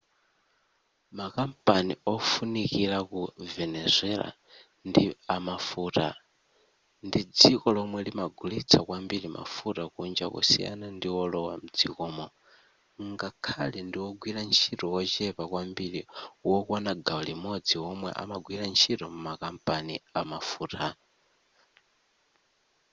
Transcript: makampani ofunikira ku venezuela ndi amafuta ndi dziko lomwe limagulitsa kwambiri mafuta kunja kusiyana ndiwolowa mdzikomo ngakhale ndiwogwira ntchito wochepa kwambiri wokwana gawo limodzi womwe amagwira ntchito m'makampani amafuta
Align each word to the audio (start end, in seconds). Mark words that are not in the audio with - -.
makampani 1.19 1.93
ofunikira 2.13 2.97
ku 3.09 3.21
venezuela 3.55 4.27
ndi 4.87 5.03
amafuta 5.35 6.07
ndi 7.07 7.21
dziko 7.37 7.67
lomwe 7.75 7.99
limagulitsa 8.07 8.79
kwambiri 8.87 9.27
mafuta 9.37 9.83
kunja 9.93 10.25
kusiyana 10.33 10.85
ndiwolowa 10.95 11.53
mdzikomo 11.63 12.25
ngakhale 13.09 13.79
ndiwogwira 13.87 14.39
ntchito 14.49 14.85
wochepa 14.93 15.43
kwambiri 15.51 15.99
wokwana 16.47 16.91
gawo 17.05 17.21
limodzi 17.29 17.75
womwe 17.83 18.09
amagwira 18.21 18.63
ntchito 18.71 19.05
m'makampani 19.13 19.95
amafuta 20.19 20.85